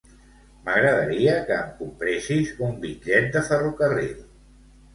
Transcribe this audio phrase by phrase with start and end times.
[0.69, 4.21] M'agradaria que em compressis un bitllet de ferrocarril.